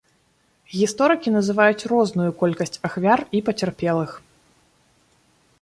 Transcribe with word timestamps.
Гісторыкі 0.77 1.33
называюць 1.35 1.87
розную 1.93 2.27
колькасць 2.41 2.81
ахвяр 2.89 3.19
і 3.39 3.45
пацярпелых. 3.51 4.11